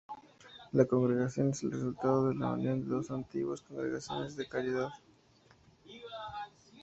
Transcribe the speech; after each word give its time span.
La 0.71 0.85
congregación 0.85 1.49
es 1.51 1.61
el 1.61 1.73
resultado 1.73 2.27
de 2.29 2.33
la 2.33 2.47
unión 2.53 2.81
de 2.81 2.87
dos 2.89 3.11
antiguas 3.11 3.61
congregaciones 3.61 4.35
de 4.35 4.47
caridad. 4.49 4.89